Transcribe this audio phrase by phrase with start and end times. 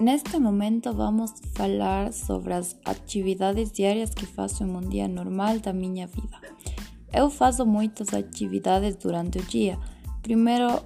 [0.00, 5.72] Neste momento vamos falar sobre as atividades diárias que faço em um dia normal da
[5.72, 6.38] minha vida.
[7.12, 9.76] Eu faço muitas atividades durante o dia.
[10.22, 10.84] Primeiro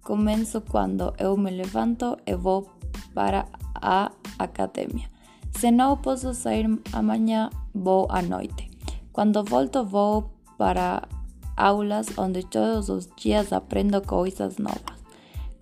[0.00, 2.70] começo quando eu me levanto e vou
[3.12, 5.10] para a academia.
[5.58, 8.70] Se não posso sair amanhã, vou à noite.
[9.12, 11.06] Quando volto, vou para
[11.54, 15.01] aulas onde todos os dias aprendo coisas novas.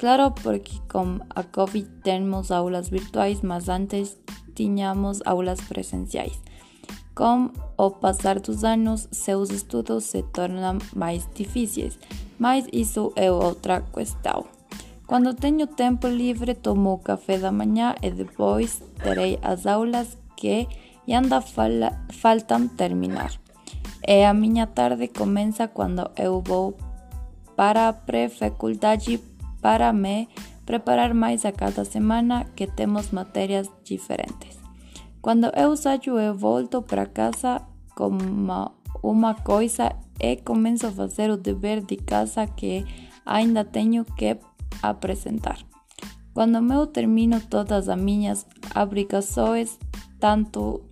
[0.00, 4.16] Claro, porque com a Covid temos aulas virtuais, mas antes
[4.54, 6.40] tínhamos aulas presenciais.
[7.14, 11.98] Com o passar dos anos, seus estudos se tornam mais difíceis,
[12.38, 14.46] mas isso é outra questão.
[15.06, 20.66] Quando tenho tempo livre, tomo o café da manhã e depois terei as aulas que
[21.06, 23.32] ainda faltam terminar.
[24.08, 26.74] E a minha tarde começa quando eu vou
[27.54, 29.29] para a pré-faculdade
[29.60, 30.28] para me
[30.64, 34.58] preparar mais a cada semana que temos matérias diferentes.
[35.20, 37.60] Quando eu saio, eu volto para casa
[37.94, 42.84] com uma, uma coisa e começo a fazer o dever de casa que
[43.26, 44.38] ainda tenho que
[44.82, 45.58] apresentar.
[46.32, 49.78] Quando eu termino todas as minhas obrigações,
[50.18, 50.82] tanto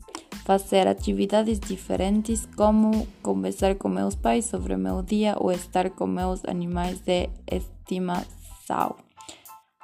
[0.45, 6.45] fazer atividades diferentes como conversar com meus pais sobre meu dia ou estar com meus
[6.45, 8.38] animais de estimação.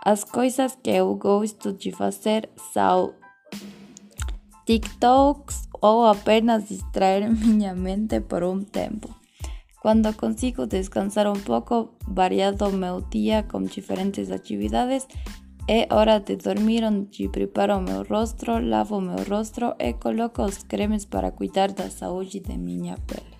[0.04, 3.14] As coisas que eu gosto de fazer são
[4.66, 9.14] TikToks ou apenas distrair minha mente por um tempo.
[9.80, 15.06] Quando consigo descansar um pouco, variado meu dia com diferentes atividades,
[15.68, 21.04] é hora de dormir onde preparo meu rosto, lavo meu rosto e coloco os cremes
[21.06, 23.33] para cuidar da saúde de minha pele.